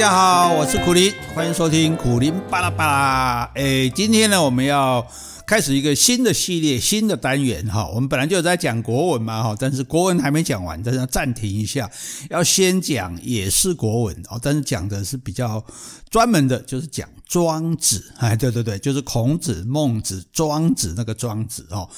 [0.00, 3.50] 大家好，我是苦林，欢迎收听苦林巴拉巴拉。
[3.54, 5.06] 哎，今天呢，我们要
[5.46, 7.86] 开始一个新的系列、新的单元哈。
[7.86, 11.90] 我们本来就在讲国文嘛哈，但是国文还没讲完，但是要暂停一下，
[12.30, 15.62] 要先讲也是国文哦，但是讲的是比较
[16.08, 17.06] 专门的，就是讲。
[17.30, 21.88] 庄子，哎，对对对，就是孔子、孟子、庄子那个庄子哦，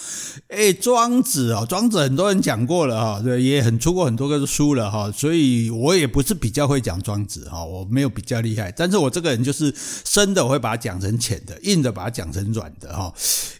[0.48, 13.10] 哎，庄子哦，庄子很多人讲过了哈，对，也很出过很多个书了哈，所以我也不是比较会讲庄子哈，我没有比较厉害，但是我这个人就是深的我会把它讲成浅的，硬的把它讲成软的哈，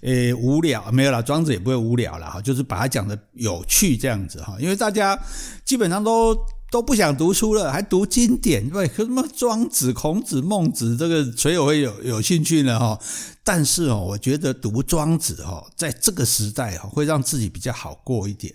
[0.03, 5.19] 诶，无聊没有啦，庄子也不会无聊啦，哈，就是把它讲的有趣这样子哈，因为大家
[5.65, 6.37] 基本上都。
[6.73, 12.79] 都不想读书了，还读经典，对，什么庄子、孔子、孟子，这个谁有会有有兴趣呢？
[12.81, 12.99] 哈，
[13.45, 18.55] 但是哦，我觉得读庄子哈，在这个时代哈，会让自己比较好过一点。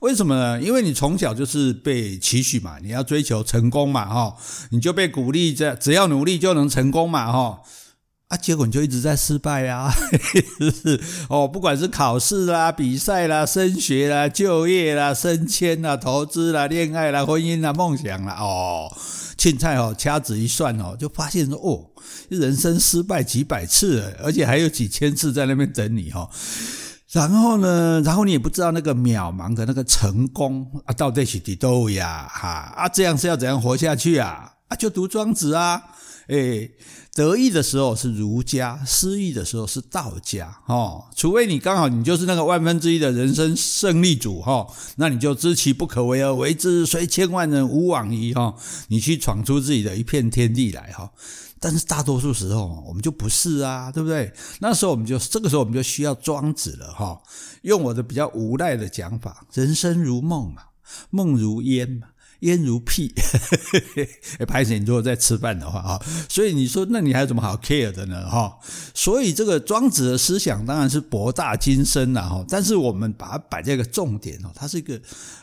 [0.00, 0.60] 为什么呢？
[0.60, 4.36] 因为你从小就是被期许嘛，你要追求成功嘛，哈，
[4.72, 7.62] 你就被鼓励着，只要努力就能成功嘛，哈。
[8.32, 10.98] 啊，结果就一直在失败啊，是不是？
[11.28, 18.90] 哦，不管是考试啦、比赛啦、升学啦、就业啦、升迁啦、投资啦、恋爱啦、婚姻啦、梦想啦，哦，
[19.36, 21.84] 凊彩哦，掐指一算哦，就发现说哦，
[22.30, 26.30] 人生失败几百次，而且还有几千次在那边等你哦。
[27.10, 32.26] 然后呢，然后你也不知道那个渺茫的那个成功啊，到底是几多呀？
[32.32, 34.50] 哈啊，这样是要怎样活下去啊？
[34.72, 35.82] 啊，就读庄子啊，
[36.28, 36.72] 诶。
[37.14, 48.54] 得意的时候是儒家，失意的时候是道家，哦，除非你刚好你就是那个万分之一的人生胜利组，哈，那你就知其不可为而为之，虽千万人吾往矣，哈，
[48.88, 51.12] 你去闯出自己的一片天地来，哈。
[51.60, 54.32] 但是大多数时候我们就不是啊，对不对？
[54.60, 57.20] 那时候我们就这个时候我们就需要庄子了，哈。
[57.60, 60.62] 用我的比较无赖的讲法，人生如梦嘛，
[61.10, 62.06] 梦如烟嘛。
[62.42, 63.12] 烟如屁，
[64.38, 68.28] 哎，拍谢你如果在吃饭的话啊，所以你说那你还有什么好 care 的呢？
[68.28, 68.56] 哈，
[68.94, 75.00] 所以这个庄子的思想当然是博大精深了哈，但是我们把它摆在一个重点哦，它是一个。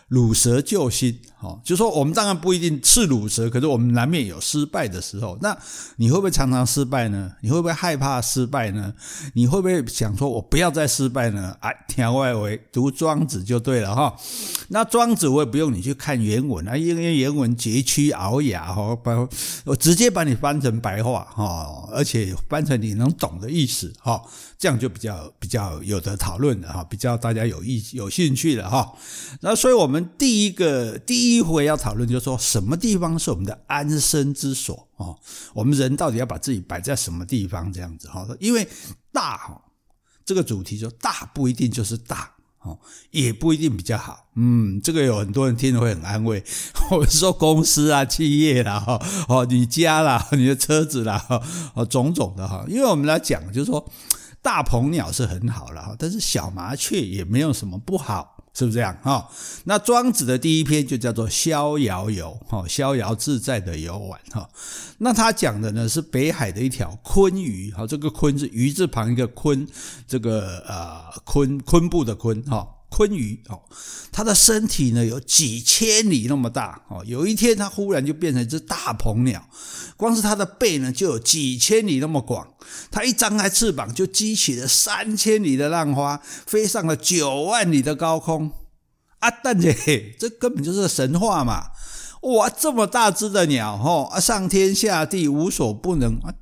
[0.10, 5.38] 鲁蛇救星，哦，就说我们当然不一定是鲁蛇，可是我们难免有失败的时候。
[5.40, 5.56] 那
[5.98, 7.32] 你会不会常常失败呢？
[7.42, 8.92] 你会不会害怕失败呢？
[9.36, 11.56] 你会不会想说我不要再失败呢？
[11.60, 14.16] 哎，天外围读庄子就对了哈。
[14.70, 19.28] 那庄子我也不用你去看原文啊，因为原文佶屈聱牙哈，把
[19.66, 24.22] 我直接把你翻成白话哈，而且翻成你能懂的意思哈，
[24.58, 28.94] 这样就比较比较有得讨论的哈，比较大家有意有兴趣的哈。
[29.42, 30.00] 那所以我们。
[30.18, 35.18] 第一个第一回要讨论，就是说什么地方是我们的安身之所哦？
[35.54, 37.72] 我们人到底要把自己摆在什么地方？
[37.72, 38.68] 这样子哈，因为
[39.14, 39.62] 大哈
[40.26, 42.32] 这个主题就大不一定就是大
[42.62, 42.78] 哦，
[43.12, 44.28] 也不一定比较好。
[44.36, 46.44] 嗯，这个有很多人听了会很安慰。
[46.92, 51.26] 我们说公司啊、企业啦、哈哦、你家啦、你的车子啦、
[51.74, 52.66] 哦种种的哈。
[52.68, 53.90] 因为我们来讲，就是说
[54.42, 58.39] 大鹏鸟是很好了哈，但是小麻雀也没有什么不好。
[58.60, 59.26] 是不是这样哈？
[59.64, 64.50] 那庄子的第一篇就叫做《逍遥游》哈，逍遥自在的游玩哈。
[64.98, 69.66] 那他讲的呢是北海的一条鲲鱼哈，这个鲲是鱼字旁一个鲲，
[70.06, 73.62] 这个呃鲲鲲布的鲲哈，鲲鱼哦，
[74.12, 77.04] 它的身体呢有几千里那么大哦。
[77.06, 79.48] 有一天它忽然就变成一只大鹏鸟，
[79.96, 82.48] 光是它的背呢就有几千里那么广。
[82.92, 88.52] 它一张开翅膀，就激起了三千里的浪花，飞上了九万里的高空。
[89.20, 91.72] 啊，但是这根本就是神话嘛！
[92.22, 96.34] 哇，这么大只的鸟，吼啊，上天下地无所不能啊！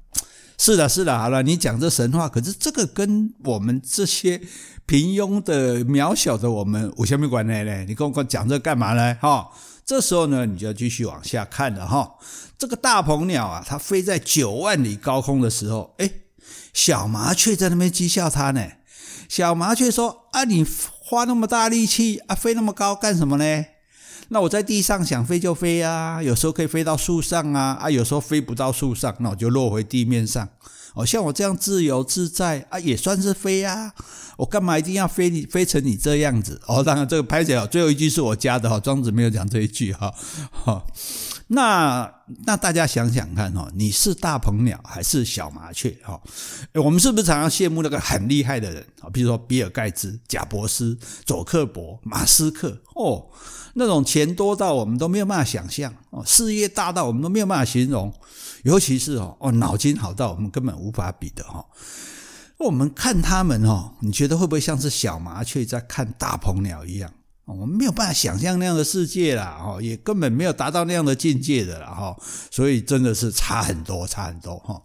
[0.59, 4.41] 是的，是的，好了，你讲这神话，可是这个跟我们这些
[4.85, 7.85] 平庸的、渺小的我们有什么关系呢？
[7.85, 9.15] 你跟我讲这干嘛呢？
[9.21, 9.49] 哈，
[9.85, 12.15] 这时候呢，你就要继续往下看了哈。
[12.57, 16.23] 这个大鹏鸟啊，它飞在九万里高空的时候，诶，
[16.73, 18.65] 小麻雀在那边讥笑它呢。
[19.29, 20.65] 小麻雀说：“啊，你
[21.01, 23.65] 花那么大力气啊，飞那么高干什么呢？
[24.29, 30.47] 那我在地上想飞就飞啊，有时候可以飞到树上啊，啊，有时候飞不到树上，那我就落回地面上。
[30.93, 33.93] 哦，像我这样自由自在啊，也算是飞啊。
[34.37, 36.59] 我干嘛一定要飞你飞成你这样子？
[36.65, 40.13] 哦，当然这个拍起来最后一句是我加的哈，庄子没有讲这一句哈，
[40.51, 40.83] 哈。”
[41.49, 42.13] 那
[42.45, 46.21] 那大家想想看哈，你是大鹏鸟还是小麻雀哈？
[46.73, 49.09] 我们是不是常常羡慕那个很厉害的人啊？
[49.09, 53.27] 比如说比尔盖茨、贾伯斯、佐克伯、马斯克哦，
[53.75, 58.13] 那种钱多到我们都没有办法想象哦，事业大到我们都没有办法形容，
[58.63, 61.65] 尤其是哦哦脑筋好到我们根本无法比的哈。
[62.57, 67.09] 我们看他们哦，你觉得会不会像是小麻雀在看大鹏鸟一样？
[67.47, 72.17] 我们没有办法想象那样的世界啦，哈，也根本没有达到那样的境界的啦，哈，
[72.51, 74.83] 所以真的是差很多，差很多，哈，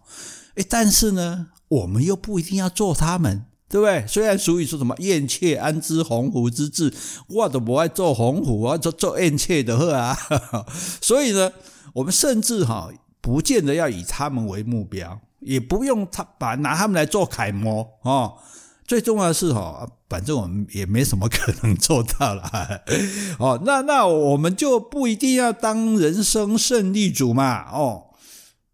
[0.55, 4.07] 诶，但是呢，我们又不一定要做他们，对不对？
[4.07, 6.93] 虽然俗语说什么“燕雀安知鸿鹄之志”，
[7.27, 10.17] 我都不爱做鸿鹄，我要做做燕雀的货啊，
[11.01, 11.51] 所以呢，
[11.93, 12.89] 我们甚至哈，
[13.19, 18.37] 不见得要以他们为目标，也不用他把拿他们来做楷模，哦。
[18.85, 22.43] 最重要的是哈，反正我们也没什么可能做到了，
[23.39, 28.07] 哦，那那我们就不一定要当人生胜利组嘛，哦，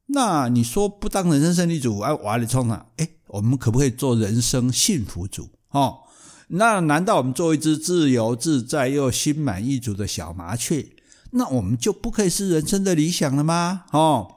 [0.07, 5.50] 那你说不当人生胜利组，哎，瓦里冲啊，哎，我们可不可以做人生幸福组？
[5.69, 6.00] 哦，
[6.47, 10.88] 那难道我们做一只自由自在又心满意足的小麻雀，
[11.31, 13.83] 那我们就不可以是人生的理想了吗？
[13.91, 14.27] 哦，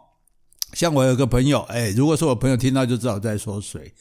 [0.74, 3.94] 像我有个朋友，哎，如果说我朋友听到就知道在说谁。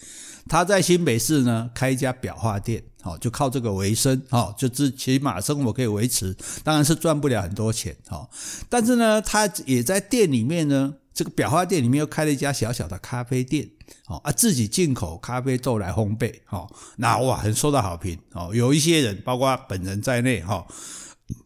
[0.48, 8.30] 他在新北市呢开一家裱画店，好，就靠这个为生，好，就至起码生活可以维持，当然是赚不了很多钱，好，
[8.70, 13.70] 但是呢，他也在店里面呢，这个裱画店里面又开了一家小小的咖啡店，
[14.08, 20.66] 哦啊，自己进口咖啡豆来烘焙，好，那哇，很受到好评，哦，有一些人，包括本人在内，哈。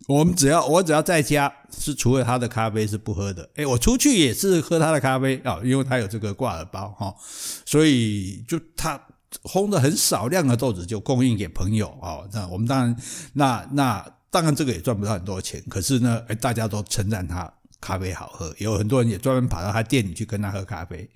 [0.07, 7.13] 我们只要我只要在家是除了他的咖啡是不喝的，诶，我出去也是喝他的咖啡啊，因为他有这个挂耳包哈，
[7.65, 8.99] 所以就他
[9.43, 12.19] 烘的很少量的豆子就供应给朋友啊。
[12.31, 12.95] 那我们当然
[13.33, 17.51] 那那当然这个也赚不到很多钱，可是呢，诶，大家都称赞他。
[17.85, 21.07] 咖啡好喝，有很多人也专门跑到他店里去跟他喝咖啡。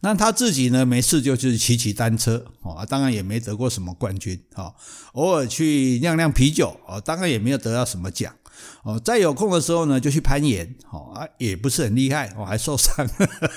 [0.00, 4.74] 那他自己呢，没事就是骑骑单车哦，当然也没得过什么冠军哦。
[5.12, 8.34] 偶尔去酿酿啤酒哦，当然也没有得到什么奖
[8.82, 8.98] 哦。
[8.98, 13.06] 在有空的时候呢，就去攀岩哦，啊，也不是很厉害哦，还受伤，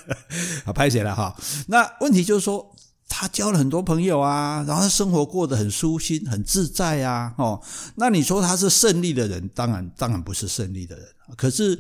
[0.65, 1.35] 啊，拍谢了哈。
[1.69, 2.75] 那问题就是说，
[3.09, 7.33] 他交了很多朋友啊，然后他生活过得很舒心、很自在啊。
[7.39, 7.59] 哦，
[7.95, 11.75] 那你说他是胜利的人，当然当然不是胜利的人，可是。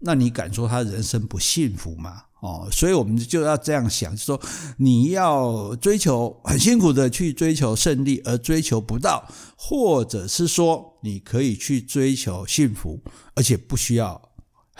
[0.00, 2.22] 那你敢说他人生不幸福吗？
[2.40, 4.40] 哦，所以我们就要这样想，就说
[4.78, 9.22] 你要追求很辛苦的去追求胜利，而追求不到，
[9.56, 12.98] 或者是说你可以去追求幸福，
[13.34, 14.29] 而且不需要。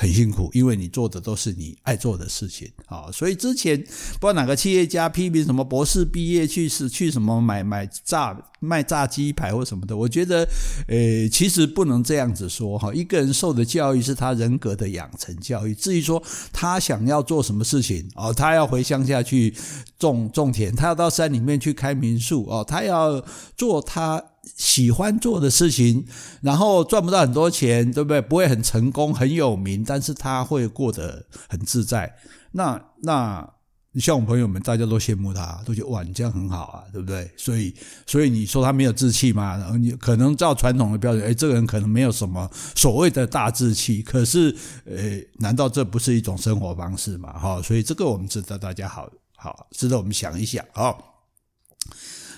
[0.01, 3.77] 很辛苦，因为你做的都是你爱做的事情啊，所以之前
[4.19, 10.49] 不知道哪个企业家批评什么博士毕业去是去什么买买炸卖炸鸡排或什么的，我觉得，
[10.89, 12.91] 呃，其实不能这样子说哈。
[12.95, 19.55] 一个人受的教育是他人格的养成教育，至于说他想要做什么事情哦，他要回乡下去
[19.99, 23.23] 种种田，他要到山里面去开民宿哦，他要
[23.55, 24.23] 做他。
[24.57, 26.05] 喜欢做的事情，
[26.41, 28.21] 然后赚不到很多钱，对不对？
[28.21, 32.15] 不会很成功、很有名，但是他会过得很自在。
[32.53, 33.49] 那那，
[33.93, 37.31] 你像我朋友们，大家都羡慕他，都觉得哇，你这样很好啊，对不对？
[37.37, 37.75] 所以，
[38.07, 39.57] 所以你说他没有志气吗？
[39.57, 44.03] 然后你可能照传统的标准，诶，这个人可能没有什么所谓的大志气。
[44.03, 44.57] 可是，
[44.87, 47.33] 诶，难道这不是一种生活方式吗？
[47.39, 50.95] 哈，所以这个我们值得大家好好值得我们想一想啊。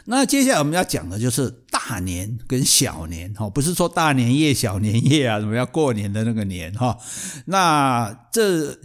[0.07, 6.99] 那接下来我们要讲的就是大年跟小年哈，不是说大年夜、小年夜啊，什么要过年的那个年哈。
[7.47, 8.79] 那这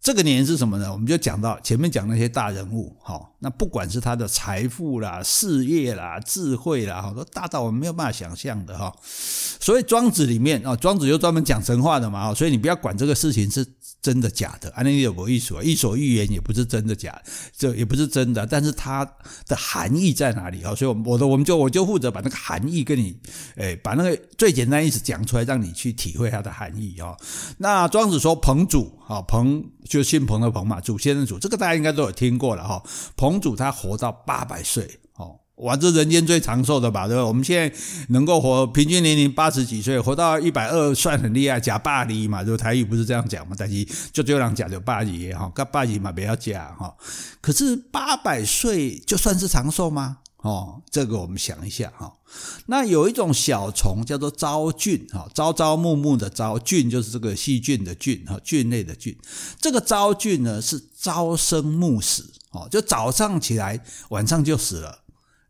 [0.00, 0.92] 这个年是什么呢？
[0.92, 3.20] 我们就讲到前面讲那些大人物哈。
[3.38, 8.92] 那不管是他的财富啦、事业啦、智慧啦，哈，都大到我们没有办法想象的哈。
[9.02, 13.66] 所以庄子里面啊，庄子又专门讲神话的嘛，所以你不要管这个事情是。
[14.02, 14.70] 真的假的？
[14.70, 17.20] 啊，那有个艺术啊，伊索寓言也不是真的假，
[17.56, 19.04] 这也不是真的，但是它
[19.48, 20.72] 的含义在哪里啊？
[20.76, 23.18] 所以，我我的我们就我就负责把那个含义跟你，
[23.56, 27.16] 哎，把那个最简单意思讲出来，让你去体会它的含义啊。
[27.58, 32.80] 那庄子说彭祖啊，彭就姓彭的彭嘛，祖先的祖，这个大家应该都有听过了哈。
[33.16, 35.40] 彭祖他活到八百岁哦。
[35.56, 37.24] 哇，这人间最长寿的吧，对吧？
[37.24, 37.74] 我们现在
[38.10, 43.56] 能够活平均年龄八十几岁，活到一百二算很厉害，假霸离嘛，就台语不是这样讲嘛？
[43.58, 46.94] 但是就这样讲就霸离哈，跟霸离嘛不要假哈。
[47.40, 50.18] 可是八百岁就算是长寿吗？
[50.42, 52.12] 哦，这个我们想一下哈。
[52.66, 59.16] 那有一种小虫叫做朝菌哈，朝朝暮暮的朝菌就是这个细菌的菌哈，菌类的菌。
[59.58, 65.00] 这个朝菌呢是朝生暮死哦，就早上起来，晚上就死了。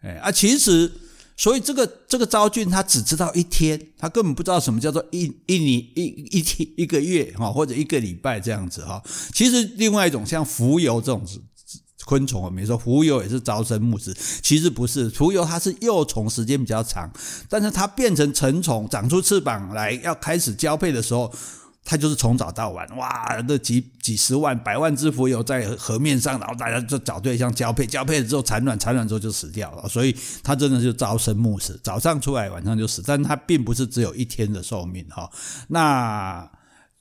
[0.02, 0.92] 哎啊，其实，
[1.36, 9.02] 所以这个这个昭俊他只知道一天，他根本不知道什么叫做一一年一一天一个月哈，或者一个礼拜这样子哈。
[9.32, 11.24] 其实另外一种像蜉蝣这种
[12.04, 17.10] 昆虫，我们说蜉蝣也是朝生暮死，其实不是，蜉蝣它是幼虫时间比较长，
[17.48, 21.32] 但是它变成成虫长出翅膀来要开始交配的时候，
[21.86, 29.88] 他就是从早到晚，哇，那几几十万、百万只蜉蝣在河面上，然后大家就找对象交配，交配了之后产卵，产卵之后就死掉了。
[29.88, 33.00] 所以他真的就朝生暮死，早上出来，晚上就死。
[33.06, 35.30] 但他并不是只有一天的寿命哈。
[35.68, 36.50] 那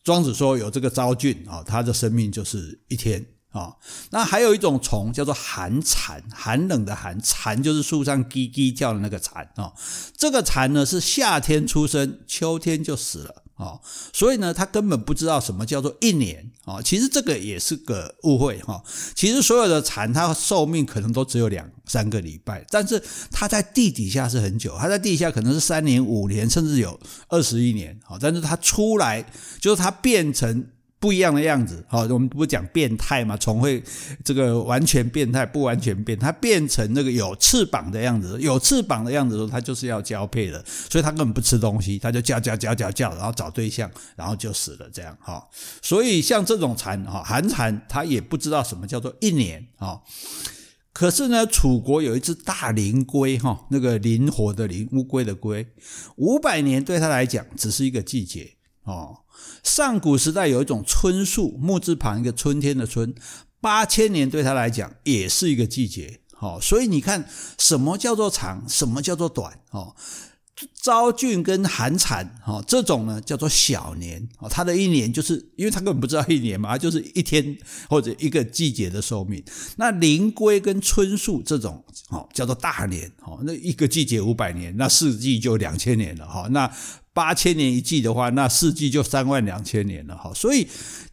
[0.04, 3.26] 庄子说有这个昭俊啊，他的生命就是一天。
[3.56, 3.74] 啊，
[4.10, 9.72] 那还有一种虫叫做寒蝉，寒冷的寒，蝉就是树上叽叽叫的那个蝉啊。
[10.18, 13.80] 这个蝉呢是夏天出生，秋天就死了哦，
[14.12, 16.82] 所以呢，他根本不知道什么叫做一年哦。
[16.84, 18.84] 其实这个也是个误会哈。
[19.14, 28.18] 其实所有的蝉，它寿命可能都只有两三个礼拜，但是它在地底下是很久，它在地下可能是三年、五年，甚至有二十一年啊。
[28.20, 29.26] 但是它出来，
[29.60, 30.68] 就是它变成。
[31.06, 33.38] 不一样的样子，好，我们不讲变态嘛？
[33.38, 33.80] 虫会
[34.24, 45.48] 这个完全变态，不完全变，它变成那个有翅膀的样子，有翅膀的样子的时候，它就是要交配的，所以它根本不吃东西，它就叫叫叫叫叫，然后找对象，然后就死了，这样哈。
[45.84, 50.02] 所以像这种蝉哈，寒蝉，它也不知道什么叫做一年啊。
[50.92, 55.68] 可是呢，楚国有一只大灵龟哈，那个灵活的灵，乌龟的龟，
[56.16, 58.54] 五百年对它来讲只是一个季节
[58.86, 59.20] 哦。
[59.64, 63.14] 上古时代有一种春树，木字旁一个春天的春，
[63.60, 66.20] 八千年对他来讲也是一个季节。
[66.38, 67.28] 好，所以你看
[67.58, 69.58] 什么叫做长，什么叫做短？
[69.72, 69.96] 哦，
[70.82, 74.28] 昭俊跟寒蝉，哦，这种呢叫做小年。
[74.40, 77.58] 哦，他的一年就是因为他根本不知道一年嘛，就是一天
[77.90, 79.44] 或者一个季节的寿命。
[79.78, 83.12] 那灵龟跟春树这种，哦，叫做大年。
[83.24, 86.28] 哦，那一个季节五百年，那四季就两千年了。
[86.28, 86.70] 哈，那。
[87.16, 90.34] 八千年一季的话，那四季就三万两千年了哈。
[90.36, 90.68] 所以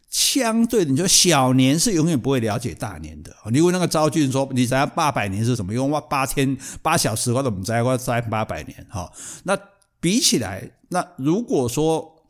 [0.09, 3.33] 相对，你说小年是永远不会了解大年的。
[3.49, 5.73] 你问那个昭君说，你想要八百年是什么？
[5.73, 9.09] 用八千八小时，或者我们再过三八百年哈。
[9.43, 9.57] 那
[10.01, 12.25] 比起来，那如果说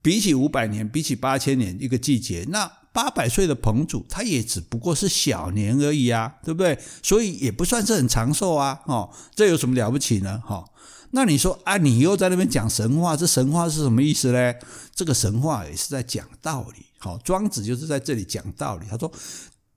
[0.00, 6.78] 比起五百年，比起八千年一个季节，那八百岁的彭祖他也只不过是小年而已啊，对不对？
[7.02, 8.80] 所以也不算是很长寿啊。
[8.86, 10.40] 哦，这有什么了不起呢？
[10.46, 10.64] 哈。
[11.14, 14.52] 那你说啊，你又在那边讲神话，这神话是什么意思呢？
[14.92, 16.84] 这个神话也是在讲道理。
[16.98, 18.86] 好，庄子就是在这里讲道理。
[18.90, 19.10] 他说，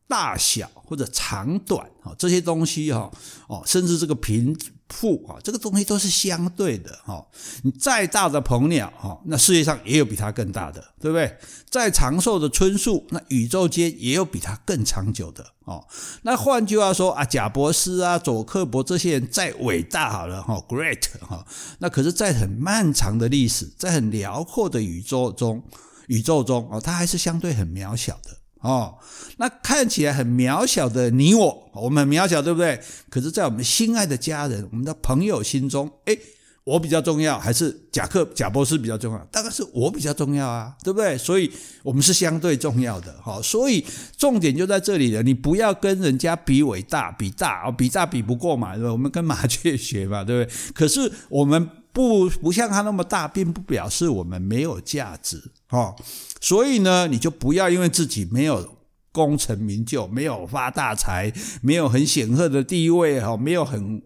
[0.08, 3.12] 大小或者长短，这些东西哈，
[3.48, 4.58] 哦，甚至这个贫
[4.90, 7.26] 富啊，这个东西都是相对的哈。
[7.64, 11.38] 你再大的鹏鸟哈，那世界上也有比它更大的，对不对？
[11.70, 15.86] 再长寿的椿树，那宇宙间也有比它更长久的哦。
[16.24, 21.46] 那换句话说啊，贾伯斯啊、佐克伯这些人再伟大好了哈，great 哈，
[21.80, 25.64] 那可是，在很漫长的历史，在很辽阔的宇宙中，
[26.08, 28.38] 宇宙中哦，它还是相对很渺小的。
[28.68, 28.98] 哦，
[29.38, 32.78] 那看起来很渺小的你我，我们很渺小，对不对？
[33.10, 36.20] 可是，在我们心爱的家人、我们的朋友心中，诶，
[36.66, 39.28] 我比较重要，还是贾克贾伯斯比较重要？
[39.32, 41.18] 当然是我比较重要啊，对不对？
[41.18, 41.50] 所以，
[41.82, 43.16] 我们是相对重要的。
[43.24, 43.86] 好，所以
[44.18, 45.24] 重点就在这里了。
[45.24, 48.92] 你不要跟人家比伟大，比大哦，比大比不过嘛，对吧？
[48.92, 50.54] 我们跟麻雀学嘛，对不对？
[50.74, 55.42] 可是我们不不像他那么大，并不表示我们没有价值。
[55.68, 55.96] 哈。
[56.40, 58.78] 所以呢，你就不要因为自己没有
[59.12, 64.00] 功成名就，没有发大财，没有很显赫的地位，哈，没有很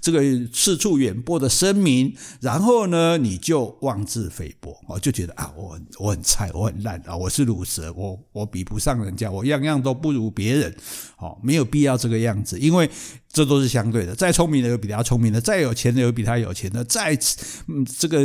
[0.00, 0.20] 这个
[0.52, 10.74] 四处远播的声名，然后呢，你就妄自菲薄，哦，就觉得啊，我我很菜，我很烂啊，我是鲁蛇，我我比不上人家，我样样都不如别人，
[11.18, 12.88] 哦，没有必要这个样子，因为
[13.30, 17.18] 这都是相对的，再聪明的有比他聪明的，再有钱的有比他有钱的，再
[17.66, 18.20] 嗯这个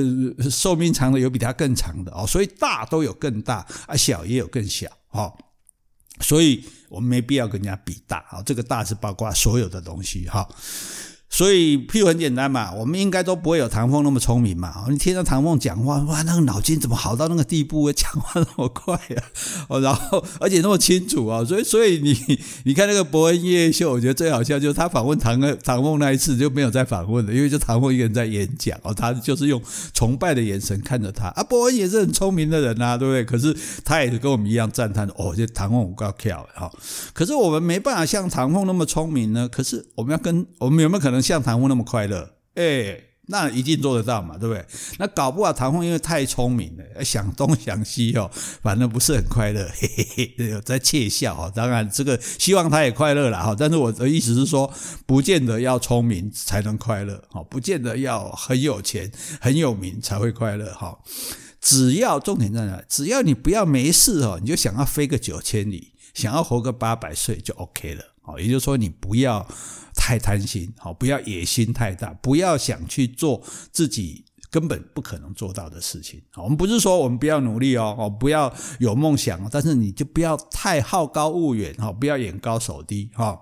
[0.49, 2.11] 寿命长的有比他更长的。
[2.13, 5.33] 哦，所以大都有更大啊，小也有更小，哦，
[6.21, 8.17] 所以我们没必要跟人家比大。
[8.29, 10.27] 啊，这个大是包括所有的东西。
[10.27, 10.47] 哈。
[11.33, 14.85] 所以，譬如很简单嘛，我们应该都不会有唐凤那么聪明嘛。
[14.87, 17.91] 你听到唐凤讲话，哇，那个脑筋怎么好到那个地步？
[17.91, 19.23] 讲话那么快啊，
[19.67, 21.43] 哦，然后而且那么清楚啊。
[21.43, 22.15] 所以，所以你
[22.65, 29.59] 你看那个博恩夜秀，我觉得最好笑就是他访问唐唐凤那一次就没有再访问了，因为就唐凤一个人在演讲哦，他就是用
[29.91, 31.41] 崇拜的眼神看着他啊。
[31.41, 33.25] 博恩也是很聪明的人呐，对不对？
[33.25, 36.71] 可是他也是跟我们一样赞叹哦，这唐凤我够巧哈。
[37.11, 39.49] 可是我们没办法像唐凤那么聪明呢。
[39.51, 41.22] 可是我们要跟我们有没有可能？
[41.23, 44.65] 像唐凤那么快乐，哎，那一定做得到嘛，对不对？
[44.99, 48.29] 那搞不好唐凤因为太聪明了，想东想西哦，
[48.61, 51.49] 反正不是很快乐，嘿嘿嘿，在窃笑哈。
[51.55, 53.55] 当然，这个希望他也快乐了哈。
[53.57, 54.71] 但是我的意思是说，
[55.05, 60.99] 不见得要聪明才能快乐哈，不见得要很有钱很有名才会快乐哈。
[61.61, 62.83] 只要重点在哪？
[62.89, 68.03] 只要你不要没事哦，你就想要飞个九千里，想要活个八百岁就 OK 了。
[68.21, 69.47] 好，也就是说，你不要
[70.05, 73.41] 太贪心，好，不要野心太大，不要想去做
[73.71, 76.21] 自己根本不可能做到的事情。
[76.35, 83.41] 我们不是说我们不要努力哦，哦，不要有梦想，但是你就不要太好高骛远哈，不要眼高手低哈。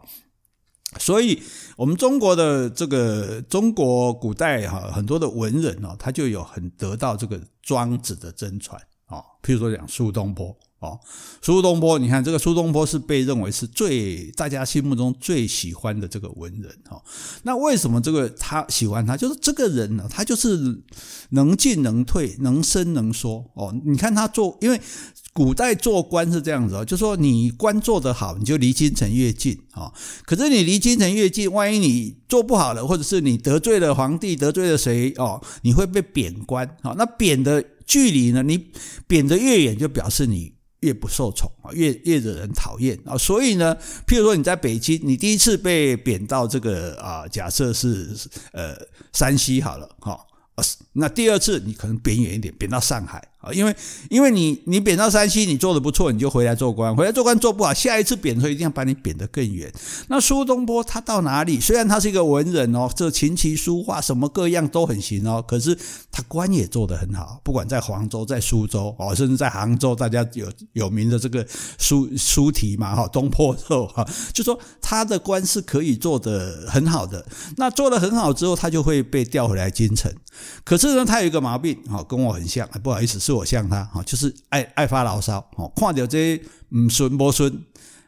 [0.99, 1.41] 所以，
[1.77, 9.17] 我们中国的这个中国古代哈，很多的文人哦，他就有很得到这个庄子的真传啊。
[9.41, 10.55] 譬如说讲苏东坡。
[10.81, 10.99] 哦，
[11.43, 16.99] 苏东坡，你看这个苏东坡是被认为是最大家心目中最喜欢的这个文人哈。
[17.43, 19.15] 那为什么这个他喜欢他？
[19.15, 20.81] 就是这个人呢，他就是
[21.29, 23.45] 能进能退，能伸能缩。
[23.53, 24.81] 哦，你看他做，因为
[25.33, 29.93] 古代做官是这样子哦，就说你官做得好，你就离京城越近啊。
[30.25, 36.67] 可是你离京城越近，万一你做不好了，或者是你得罪了皇帝，得罪了谁哦，你会被贬官。
[36.81, 38.41] 好，那贬的距离呢？
[38.41, 38.71] 你
[39.05, 40.53] 贬得越远，就表示你。
[40.81, 48.09] 越不受宠啊，越越惹人讨厌啊，所以呢，譬如说你在北京，你第一次被贬到这个啊，假设是
[48.51, 48.75] 呃
[49.13, 50.19] 山西好了哈，
[50.93, 53.30] 那第二次你可能贬远一点，贬到上海。
[53.41, 53.75] 啊，因为
[54.09, 59.71] 因为你你贬到山西，你做的不错，你就回来做官，回来做官做不好，下一次贬的时候一定要把你贬得更远。
[60.09, 61.59] 那苏东坡他到哪里？
[61.59, 65.75] 虽然他是一个文人哦，这琴棋书画什么各样都很行哦，可是
[66.11, 71.43] 他官也做得很好，不管在黄州、在苏州哦，甚至在杭州，大家有有名的这个
[71.79, 77.25] 苏苏题嘛哈，东坡肉哈，就说他的官是可以做得很好的。
[77.57, 80.11] 那做得很好之后，他就会被调回来京城。
[80.63, 83.19] 可是呢，他有一个毛病哈，跟我很像，不好意思。
[83.19, 87.63] 是我像他哈，就是爱爱发牢骚哦，看到这唔顺不顺，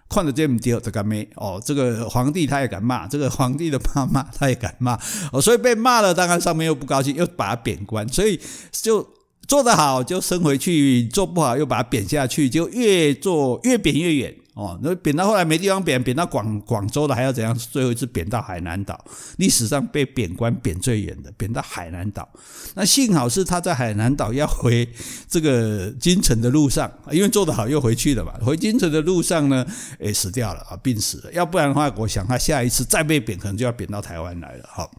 [0.10, 1.62] 看着这唔对就敢骂哦。
[1.64, 5.00] 这个皇帝他也敢骂，这个皇帝的妈妈 他也敢骂
[5.32, 8.40] 哦，所以被骂了，当然上面又不高兴，又把他贬官，所以
[8.72, 9.08] 就
[9.48, 14.36] 做得好就升回去，做不好又把他贬下去，就越做越贬越远。
[14.54, 17.58] 哦，那贬到后来没地方贬，贬到广广州的还要怎样？
[17.58, 19.04] 最后一次贬到海南岛，
[19.38, 22.30] 历史上被贬官贬最远的，贬到海南岛。
[22.76, 24.88] 那幸好是他在海南岛要回
[25.28, 28.32] 这个京城的路上，因为做得好又回去了嘛。
[28.46, 29.66] 回京城的路上呢，
[29.98, 31.34] 诶，死掉了啊，病死了。
[31.34, 34.70] 要不然的话，我想他下一次再被贬，可能就要贬到台湾来了。
[34.72, 34.92] 好，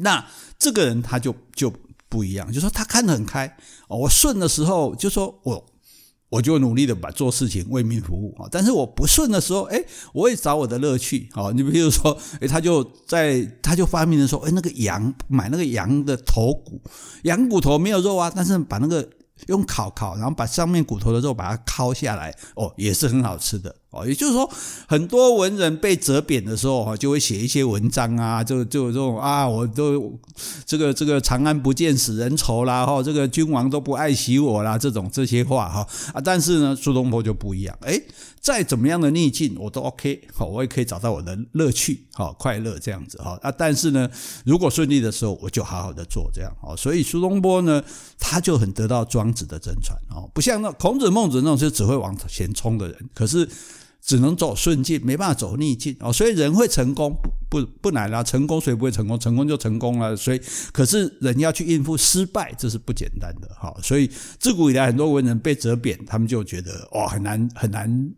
[0.00, 0.24] 那
[0.56, 1.72] 这个人他就就
[2.08, 3.56] 不一样，就说他看得很开。
[3.88, 5.66] 我顺的时候就说我。
[6.30, 11.50] 我就努力的把做事情为民服务啊，但是我不顺的时候，哎，我也找我的乐趣啊。
[11.54, 16.80] 你比如说，哎，他就在他就发明的说，哎，那个羊买那个羊的头骨，
[17.22, 19.08] 羊骨头没有肉啊，但是把那个
[19.46, 23.74] 用烤烤，然后把上面骨头的肉把它烤下来，哦，也是很好吃的。
[23.90, 24.48] 哦，也就是说，
[24.86, 30.18] 很多文人被责贬的时候，哈，就会写一些文章啊，就就这种啊，我都
[30.66, 37.98] 这个这个长安不见使人愁啦，哈，这个君王都不爱惜我啦，这种这些话哈啊，但是呢，苏东坡就不一样，诶，
[38.42, 44.06] 再怎么样的逆境我都 OK，好，我也可以找到我的乐趣，好，快乐这样子哈啊，但是呢，
[44.44, 47.82] 如果顺利的时候，我就好好的做这样，哦，所以苏东坡呢，
[48.18, 53.48] 他就很得到庄子的真传哦，不像那孔子、孟子那种就只会往前冲的人，可是。
[54.08, 56.10] 只能走顺境，没办法走逆境哦。
[56.10, 57.14] 所以人会成功
[57.50, 59.20] 不不不难啦，成功谁不会成功？
[59.20, 60.16] 成功就成功了。
[60.16, 60.40] 所以
[60.72, 63.76] 可是人要去应付失败，这是不简单的哈。
[63.82, 68.10] 所以自古以来很多文人被责贬，他们就觉得哇很难很难。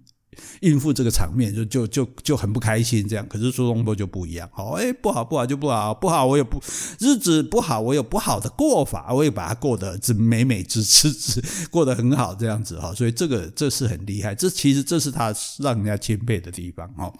[0.61, 3.27] 应付这个场面就就就就很不开心，这样。
[3.29, 6.62] 可是苏东坡就不一样，哦，哎，不好不好就不好，不好我有不
[6.99, 12.95] 日子不好，我有不好的过法，我也把它过得只美美滋滋滋过得很好，这样子哈。
[12.95, 17.12] 所以这个这是很厉害，这其实这是他让人家钦佩的地方哈。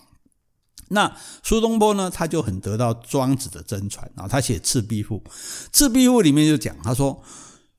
[0.89, 4.27] 那苏东坡呢，他就很得到庄子的真传啊。
[4.27, 5.21] 他写《赤壁赋》，
[5.73, 7.23] 《赤壁赋》里面就讲，他说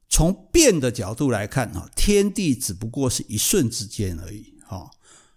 [0.08, 4.54] 从变的角度来看哈，天地只不过是一瞬之间而已。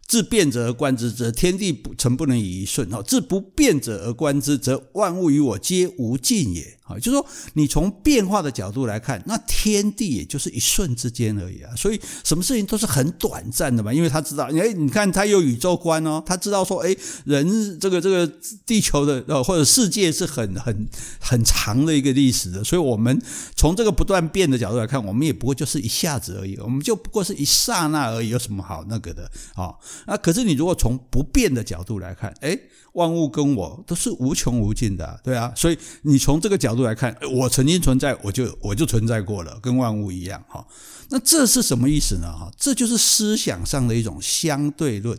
[0.06, 6.78] 自变者而观之，则天地不曾不能以一瞬；自不变者而观之，则万物与我皆无尽也。
[6.84, 11.74] 啊，就是说，你从变化的角度来看，那天地也就是一瞬之间而已啊。
[11.74, 13.90] 所以，什么事情都是很短暂的嘛。
[13.90, 16.94] 因为他知道，哎，你看他有宇宙观哦，他知道说，哎，
[17.24, 18.30] 人这个这个
[18.66, 20.86] 地球的呃或者世界是很很
[21.18, 22.62] 很长的一个历史的。
[22.62, 23.18] 所以，我们
[23.56, 29.72] 从这个不断变的角度来看，我们也不过就是一下子而已，我们就不过是一刹那而已，有什么好那个的啊？
[30.06, 32.58] 那可是你如果从不变的角度来看，哎。
[32.94, 40.66] 万物跟我都是无穷无尽的，对啊，所以你从这个角度来看，我曾经存在，我就我就存在过了，跟万物一样哈。
[41.10, 42.32] 那这是什么意思呢？
[42.32, 45.18] 哈，这就是思想上的一种相对论。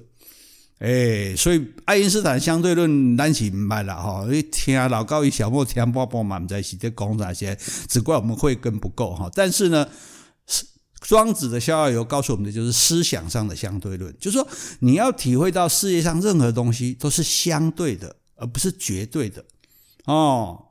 [0.79, 4.25] 哎，所以爱因斯坦相对论咱是明白了哈。
[4.31, 7.57] 一听老高与小莫听波波嘛，在一起在讲那些，
[7.87, 9.29] 只怪我们慧根不够哈。
[9.33, 9.87] 但是呢。
[11.07, 14.47] 庄子的《逍遥游》告诉我们的就是思想上的相对论，就是说
[14.79, 19.45] 你要体会到世界上任何东西都是相对的，而不是绝对的。
[20.05, 20.65] 哦，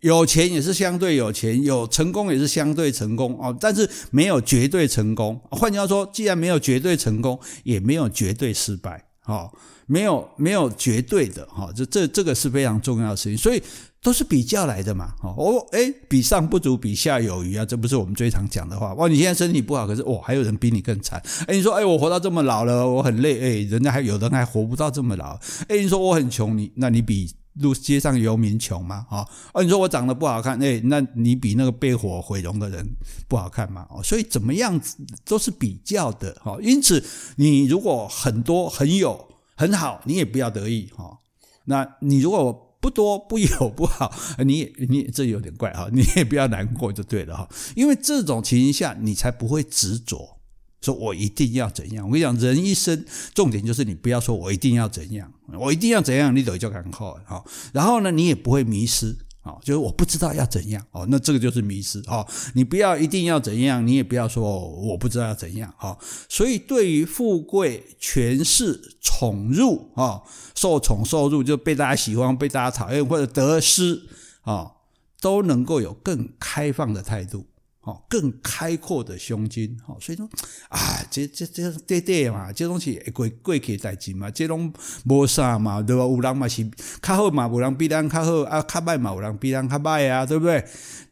[0.00, 5.40] 有钱也是相对有钱，有成功也是相对成功哦，但是没有绝对成功。
[5.50, 9.52] 换句话说，既然没有绝对成功，也没有绝对失败，哦，
[9.90, 13.60] 没有没有绝对的哈，这这这个是非常重要的事情，所以
[14.00, 15.12] 都是比较来的嘛。
[15.20, 18.94] 哦，诶，比上不足，比下有余啊，这不是我们最常讲的话。
[18.94, 21.20] 哇，你现在身体不好，可是哇，还有人比你更惨。
[21.48, 25.36] 诶，你说，诶，我活到这么老了，我很累，诶，人家还有人还活不到这么老。
[25.66, 27.28] 诶，你说我很穷，你那你比。
[27.54, 29.04] 路街上游民穷吗？
[29.10, 32.88] 啊，哦，你说我长得不好看，哎，那你比那个被火毁容的人
[33.26, 33.84] 不好看吗？
[33.90, 36.56] 哦，所以怎么样子都是比较的，哈。
[36.62, 37.04] 因此，
[37.36, 39.26] 你如果很多很有
[39.60, 41.18] 很好，你也不要得意，哈。
[41.66, 44.10] 那你如果不多不有不好，
[44.42, 47.46] 你也你也这有点怪哈，你也不要难过就对了哈。
[47.76, 50.38] 因为这种情形下，你才不会执着。
[50.80, 52.06] 说我一定要怎样？
[52.06, 57.44] 我跟你讲，人一生重点就是你不要说我一定要怎样，我一定要怎样，你等于就赶快好。
[57.74, 62.26] 然后呢，你也不会迷失啊，就是我不知道要怎样哦，那这个就是迷失哦。
[62.54, 65.96] 你不要一定要怎样，你也不要说我不知道要怎样哦。
[66.28, 70.22] 所以对于富贵、权势、宠辱啊，
[70.54, 74.02] 受宠受辱，就被大家喜欢、被大家讨厌或者得失
[74.42, 74.72] 啊，
[75.20, 77.46] 都能够有更开放的态度。
[77.82, 80.28] 哦，更开阔的胸襟，哦，所以说
[80.68, 84.70] 啊，这这这对对嘛，这东西会过过去代志嘛，这拢
[85.06, 86.02] 无啥嘛，对吧？
[86.02, 90.62] 有人嘛是较好嘛，有人比咱较好啊，较歹嘛，有人比咱较歹啊，对不对？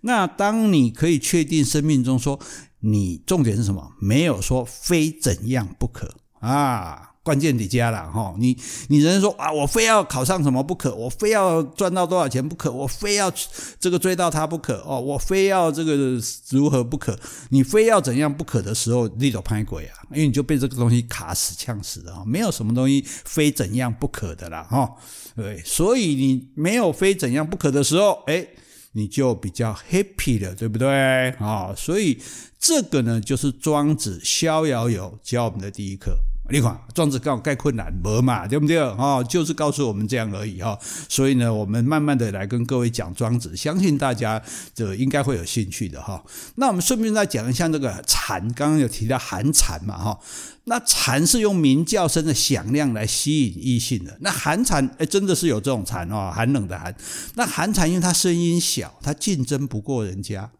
[0.02, 2.38] 那当你可以确定生命中说，
[2.80, 3.92] 你重点是什么？
[4.00, 7.07] 没有说非怎样不可啊。
[7.28, 8.56] 关键你家了哈，你
[8.88, 13.30] 你人说啊，我非要考上什么不可，我非要赚到多少钱不可，我非要
[13.78, 17.18] 这个追到他不可哦，我非要这个如何不可，
[17.50, 24.90] 你非要怎样不可的时候，你就拍鬼啊，因为你就被这个东西卡死呛死的啊，没有什么东西非怎样不可的啦哈，
[25.36, 28.48] 对，所以你没有非怎样不可的时候，诶，
[28.92, 31.74] 你就比较 happy 了，对不对啊？
[31.76, 32.18] 所以
[32.58, 36.18] 这个呢，就是庄子《逍遥游》教我们的第一课。
[36.50, 38.78] 你看，庄子告诉盖困难，没嘛，对不对？
[38.78, 40.78] 哦，就是告诉我们这样而已哈。
[41.06, 44.42] 所以呢，我们慢慢的来跟各位讲庄子，相信大家
[44.74, 46.24] 这应该会有兴趣的哈。
[46.54, 50.18] 那我们顺便再讲一下那个蝉，刚刚有提到寒蝉嘛哈。
[50.64, 54.16] 那蝉是用鸣叫声的响亮来吸引异性的。
[54.20, 56.94] 那寒蝉，哎，真的是有这种蝉哦，寒冷的寒。
[57.34, 60.50] 那寒蝉因为它声音小，它竞争不过人家。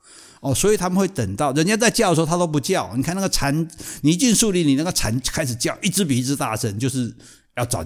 [0.40, 2.94] 哦，所以他们会等到人家在叫的时候，他都不叫。
[2.96, 3.68] 你看那个蝉，
[4.02, 7.12] 你一进树林，你那个蝉开始叫，一只比一只大声，就是
[7.56, 7.84] 要找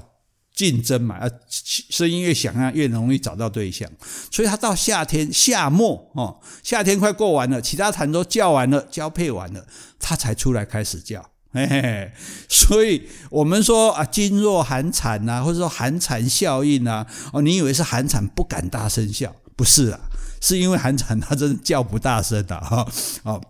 [0.54, 3.90] 竞争嘛，要声音越响亮，越容易找到对象。
[4.30, 9.66] 所以他到夏天夏末哦，夏天快过完了，其他蝉都叫完了，交配完了，
[9.98, 11.24] 他才出来开始叫。
[11.54, 12.12] 嘿嘿嘿，
[12.48, 19.34] 所以我们说啊，噤若寒蝉呐，或者说寒蝉效应呐，哦，你以为是寒蝉不敢大声笑？
[19.56, 20.00] 不是啊。
[20.42, 22.86] 是因为寒蝉它真的叫不大声的哈，
[23.22, 23.40] 哦，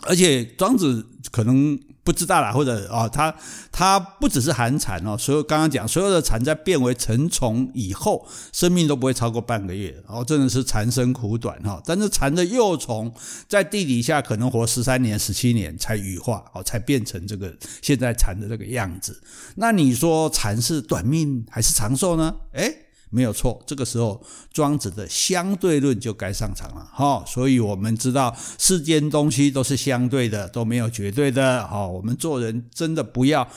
[0.00, 3.34] 而且庄子可能不知道啦，或者啊，他
[3.70, 11.80] 他不只是寒蝉哦，所有刚刚讲所有的蝉在变为成虫以后，生命都不会超过半个月，哦，真的是蝉生苦短哈。
[11.84, 13.12] 但是蝉的幼虫
[13.46, 19.22] 在地底下可能活十三年、十七年才羽化，哦，才变成这个现在蝉的这个样子。
[19.56, 22.34] 那你说蝉是短命还是长寿呢？
[22.52, 22.83] 诶
[23.14, 24.20] 没有错，这个时候
[24.52, 27.24] 庄子的相对论就该上场了哈。
[27.24, 31.86] 所以我们知道世间东西都是相对的，都没有绝对的哈。
[31.86, 33.48] 我们做人真的不要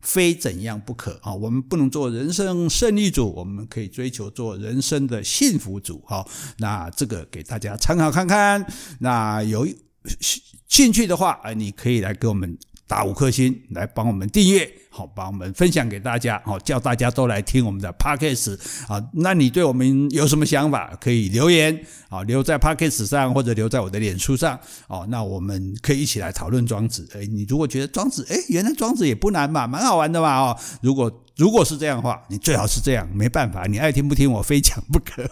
[0.00, 1.32] 非怎样不可啊。
[1.32, 6.26] 我们不能做人生胜利组，我们可以追求做人生的幸福组哈。
[6.58, 8.66] 那这个给大家参考看看。
[8.98, 9.64] 那有
[10.68, 12.58] 兴趣的话，你可以来给我们。
[12.88, 19.02] 打五颗星来帮我们订阅，好，帮我们分享给大家，好，叫大家都来听我们的 Podcast 啊。
[19.12, 25.04] 那你对我们有什么想法，可以留言啊，留在 Podcast 上或者留在我的脸书上哦。
[25.08, 27.08] 那我们可以一起来讨论庄子。
[27.14, 30.56] 诶，你如果觉得庄子，诶，原来庄子也不难嘛，蛮好玩的嘛哦。
[30.80, 35.28] 如果如果是这样的话，你最好是这样，没办法，你爱听不听，我非讲不可。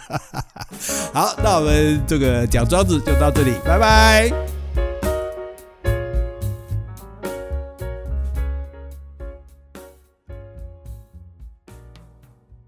[1.14, 4.53] 好，那我们这个讲庄子就到这里，拜拜。